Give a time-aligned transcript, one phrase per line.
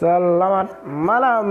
[0.00, 1.46] salamat malam